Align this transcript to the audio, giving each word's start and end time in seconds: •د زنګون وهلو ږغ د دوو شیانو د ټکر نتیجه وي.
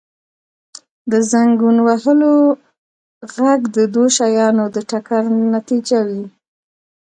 •د 1.11 1.13
زنګون 1.31 1.77
وهلو 1.87 2.33
ږغ 3.31 3.45
د 3.75 3.77
دوو 3.93 4.05
شیانو 4.17 4.63
د 4.75 4.77
ټکر 4.89 5.23
نتیجه 5.53 5.99
وي. 6.07 6.23